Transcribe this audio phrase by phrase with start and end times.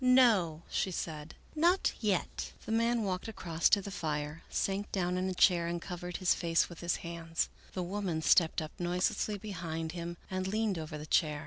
[0.03, 5.29] "No," she said," not yet." The man walked across to the fire, sank down in
[5.29, 7.49] a chair, and covered his face with his hands.
[7.73, 11.39] The woman stepped up noiselessly behind him and leaned over the chair.